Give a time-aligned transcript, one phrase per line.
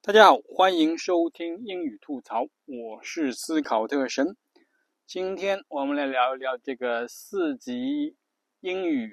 [0.00, 4.36] 大家好，欢迎收听英语吐槽，我是思考特神。
[5.06, 8.16] 今天我们来聊一聊这个四级
[8.60, 9.12] 英语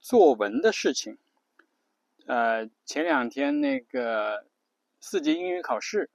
[0.00, 1.16] 作文的事情。
[2.26, 4.46] 呃，前两天那个
[4.98, 6.10] 四级英语考试，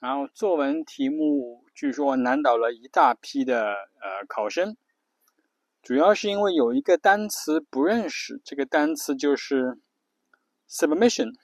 [0.00, 4.76] 然后作文题目据说难倒了一大批的呃考生，
[5.82, 9.78] 主要是因为有一个单词不认识，这个单词就是
[10.68, 11.34] submission。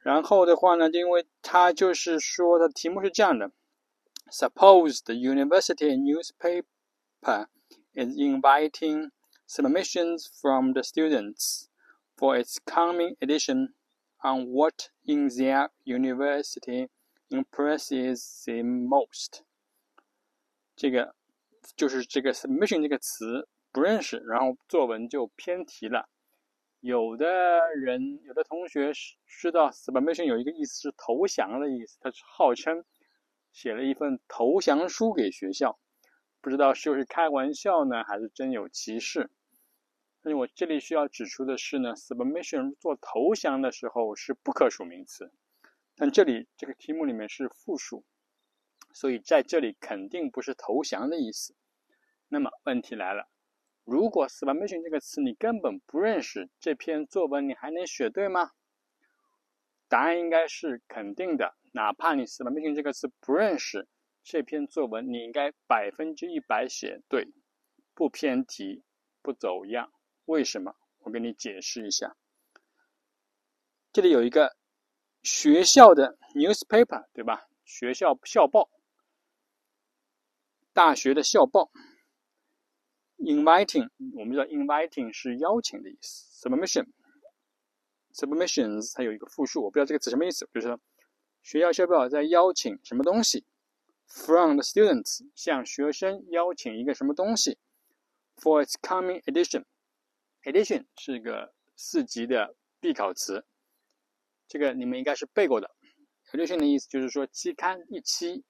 [0.00, 3.50] 然后的话呢，因为他就是说的题目是这样的：
[4.30, 7.48] Suppose the university newspaper
[7.92, 9.10] is inviting
[9.48, 11.66] submissions from the students
[12.16, 13.74] for its coming edition
[14.22, 16.88] on what in their university
[17.28, 19.42] impresses them most。
[20.76, 21.14] 这个
[21.74, 26.08] 就是这个 submission 这个词不认识，然后作文就偏题了。
[26.81, 28.91] 有的人，有的同学
[29.27, 32.83] 知道 submission 有一个意思是投降的意思，他是号称
[33.51, 35.79] 写了一份投降书给学校，
[36.41, 39.29] 不知道是不是开玩笑呢，还是真有其事。
[40.23, 45.31] 但是我这里需要指出的是呢，submission 做投降的时候是不可数名词，
[45.95, 48.03] 但这里这个题目里面是复数，
[48.91, 51.55] 所以在这里肯定不是投降的意思。
[52.27, 53.30] 那么问题来了。
[53.91, 58.51] 如果 submission 这个词你根本不认识，这篇作文你还能写对吗？
[59.89, 61.57] 答案应该是肯定的。
[61.73, 63.89] 哪怕你 submission 这个词不认识，
[64.23, 67.27] 这篇作文你应该百分之一百写对，
[67.93, 68.81] 不偏题，
[69.21, 69.91] 不走样。
[70.23, 70.73] 为什么？
[70.99, 72.15] 我给你解释一下。
[73.91, 74.55] 这里有一个
[75.21, 77.45] 学校的 newspaper，对吧？
[77.65, 78.69] 学校校报，
[80.71, 81.69] 大学的校报。
[83.23, 86.49] Inviting，我们知道 inviting 是邀请的意思。
[86.49, 90.79] Submission，submissions 它有一个复数，我不知道这个词什么意思，就是说
[91.43, 93.45] 学校校报在邀请什么东西
[94.07, 97.59] ？From the students 向学生邀请一个什么东西
[98.37, 103.45] ？For its coming edition，edition 是一个四级的必考词，
[104.47, 105.69] 这个你们应该是背过的。
[106.31, 108.43] edition 的意思就是说期刊一期，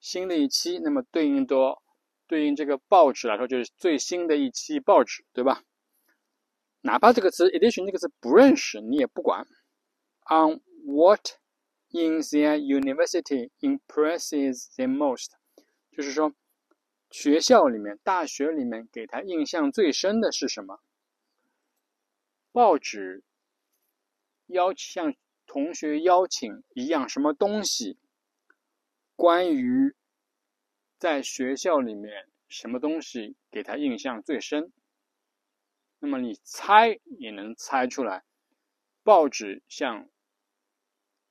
[0.00, 1.82] 新的一期，那么对应多。
[2.26, 5.62] 对应这个报纸来说，就是最新的一期报纸，对吧？
[6.80, 9.46] 哪怕这个词 edition 这个词不认识，你也不管。
[10.28, 11.38] On what
[11.90, 15.30] in their university impresses them most，
[15.92, 16.32] 就是说
[17.10, 20.80] 学校里面、大学里面给他印象最深的是什么？
[22.52, 23.22] 报纸
[24.46, 25.14] 邀像
[25.46, 27.98] 同学邀请一样什么东西？
[29.14, 29.94] 关于。
[30.98, 34.72] 在学校里面，什么东西给他印象最深？
[35.98, 38.24] 那么你猜也能猜出来。
[39.02, 40.08] 报纸向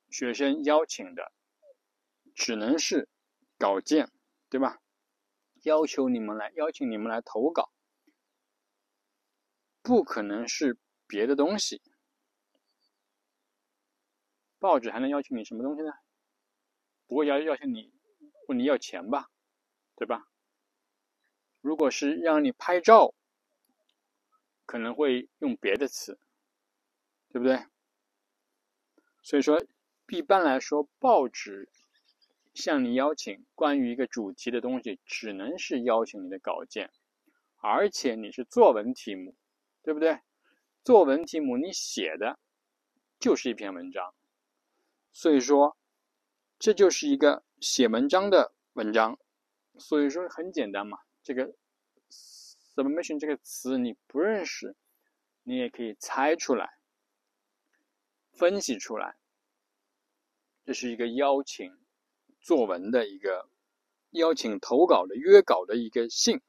[0.09, 1.31] 学生邀请的，
[2.33, 3.09] 只能是
[3.57, 4.11] 稿件，
[4.49, 4.81] 对吧？
[5.63, 7.71] 要求你们来，邀请你们来投稿，
[9.81, 10.77] 不可能是
[11.07, 11.81] 别的东西。
[14.59, 15.91] 报纸还能邀请你什么东西呢？
[17.07, 17.93] 不会要邀请你
[18.47, 19.29] 问你要钱吧？
[19.95, 20.27] 对吧？
[21.61, 23.13] 如果是让你拍照，
[24.65, 26.19] 可能会用别的词，
[27.29, 27.65] 对不对？
[29.23, 29.65] 所以说，
[30.09, 31.69] 一般来说，报纸
[32.53, 36.91] 向你邀请关于一个主题的东西，只能是邀请你的稿件，
[37.57, 39.35] 而且你是作文题目，
[39.81, 40.19] 对不对？
[40.83, 42.37] 作文题目你写的
[43.17, 44.13] 就是一篇文章，
[45.11, 45.75] 所以说，
[46.59, 49.17] 这就是一个写文章的文章。
[49.77, 51.53] 所以说很简单嘛，这个
[52.09, 54.75] submission 这个词你不认识，
[55.43, 56.77] 你也可以猜出来、
[58.31, 59.17] 分析出来。
[60.63, 61.77] 这是一个邀请
[62.41, 63.49] 作文的一个
[64.11, 66.41] 邀请投稿的约稿的一个信，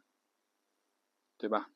[1.37, 1.71] 对吧？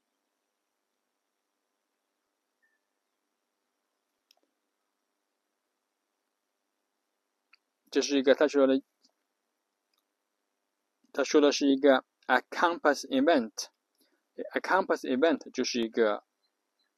[7.91, 8.83] 这是一个他说的。
[11.21, 16.25] 他说的是一个 a campus event，a campus event 就是一个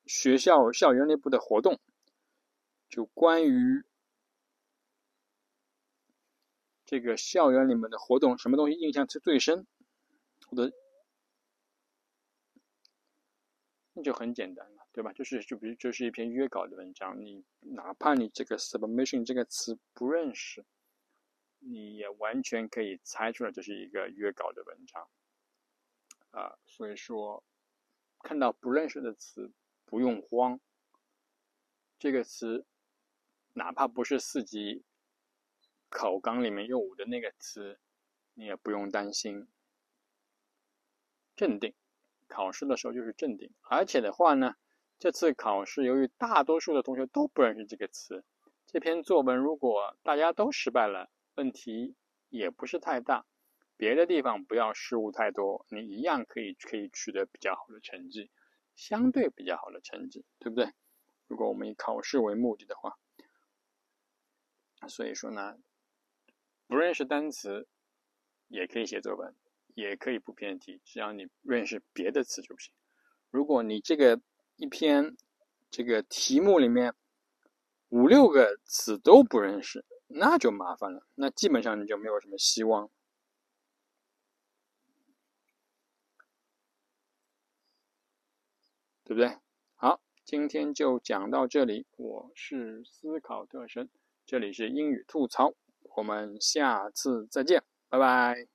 [0.07, 1.81] 学校校园内部的活动，
[2.89, 3.83] 就关于
[6.85, 9.67] 这个校园里面的活动，什么东西印象最最深？
[10.51, 10.73] 我的
[13.93, 15.13] 那就很简单了，对吧？
[15.13, 20.65] 就是就比如就是一篇约稿的文章，你哪怕你这个 submission 这个词不认识。
[21.65, 25.09] 你也完全可以猜出来，这是一个约稿的文章，
[26.33, 27.45] 啊，所以说
[28.21, 29.53] 看到不认识的词
[29.85, 30.61] 不用慌，
[31.99, 32.67] 这个词
[33.53, 34.83] 哪怕不是四级
[35.89, 37.79] 考纲里面有的那个词，
[38.35, 39.47] 你也不用担心。
[41.37, 41.75] 镇定，
[42.29, 43.53] 考试的时候就是镇定。
[43.63, 44.57] 而且的话呢，
[44.99, 48.25] 这次考试由于大多数的同学都不认识这个词，
[48.67, 51.95] 这篇作文如果大家都失败了，问题
[52.29, 53.27] 也不是太大。
[53.77, 58.31] 别的地方不要失误太多，你一样可以可以取得比较好的成绩，
[58.77, 60.73] 相对比较好的成绩，对不对？
[61.27, 62.97] 如果我们以考试为目的的话，
[64.89, 65.59] 所以说呢，
[66.69, 67.67] 不认识单词
[68.49, 69.35] 也可以写作文，
[69.75, 72.73] 也可以不偏题，只要你认识别的词就行。
[73.31, 74.21] 如果你这个
[74.57, 75.17] 一篇
[75.71, 76.95] 这个题目里面
[77.89, 82.91] 五六个词都不认识，那就麻烦了，那基本上你就没有什么希望。
[89.05, 89.37] 对不对？
[89.75, 91.87] 好，今天就讲到这里。
[91.97, 93.91] 我是思考特神，
[94.25, 95.53] 这里是英语吐槽，
[95.97, 98.52] 我们下次再见，拜拜。